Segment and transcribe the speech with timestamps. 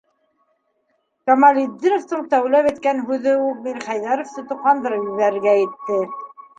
[1.31, 6.05] -Камалетдиновтың тәүләп әйткән һүҙе үк Мирхәйҙәровты тоҡандырып ебәрергә етте.